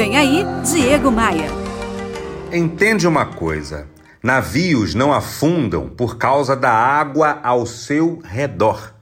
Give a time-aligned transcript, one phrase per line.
[0.00, 1.50] Vem aí, Diego Maia.
[2.50, 3.86] Entende uma coisa:
[4.22, 8.94] navios não afundam por causa da água ao seu redor.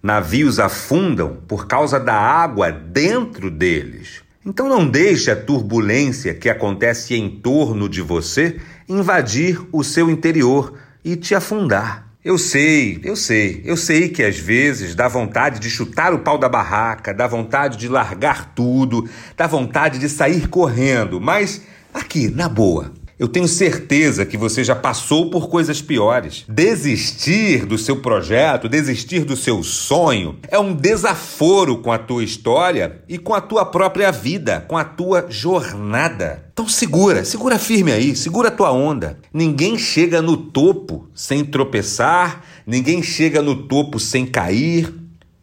[0.00, 4.22] Navios afundam por causa da água dentro deles.
[4.44, 10.74] Então não deixe a turbulência que acontece em torno de você invadir o seu interior
[11.04, 12.05] e te afundar.
[12.26, 16.36] Eu sei, eu sei, eu sei que às vezes dá vontade de chutar o pau
[16.36, 21.62] da barraca, dá vontade de largar tudo, dá vontade de sair correndo, mas
[21.94, 26.44] aqui, na boa, eu tenho certeza que você já passou por coisas piores.
[26.46, 33.02] Desistir do seu projeto, desistir do seu sonho, é um desaforo com a tua história
[33.08, 36.44] e com a tua própria vida, com a tua jornada.
[36.52, 39.18] Então segura, segura firme aí, segura a tua onda.
[39.32, 44.92] Ninguém chega no topo sem tropeçar, ninguém chega no topo sem cair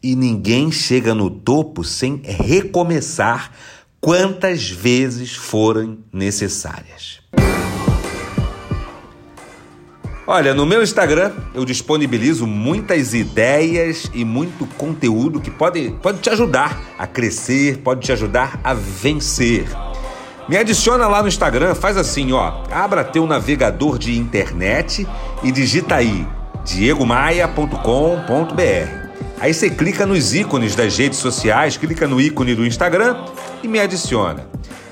[0.00, 3.50] e ninguém chega no topo sem recomeçar
[4.04, 7.20] quantas vezes forem necessárias.
[10.26, 16.28] Olha, no meu Instagram eu disponibilizo muitas ideias e muito conteúdo que pode, pode te
[16.28, 19.64] ajudar a crescer, pode te ajudar a vencer.
[20.50, 25.08] Me adiciona lá no Instagram, faz assim, ó, abra teu navegador de internet
[25.42, 26.28] e digita aí
[26.62, 29.03] diegomaia.com.br.
[29.38, 33.24] Aí você clica nos ícones das redes sociais, clica no ícone do Instagram
[33.62, 34.46] e me adiciona.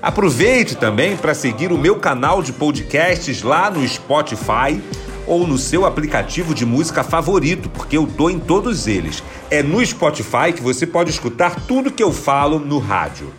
[0.00, 4.80] Aproveite também para seguir o meu canal de podcasts lá no Spotify
[5.26, 9.22] ou no seu aplicativo de música favorito, porque eu tô em todos eles.
[9.50, 13.32] É no Spotify que você pode escutar tudo que eu falo no rádio.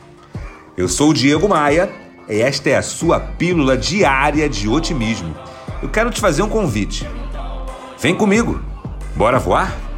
[0.77, 1.89] Eu sou o Diego Maia
[2.30, 5.33] e esta é a sua pílula diária de otimismo.
[5.81, 7.08] Eu quero te fazer um convite.
[8.00, 8.61] Vem comigo.
[9.16, 9.89] Bora voar?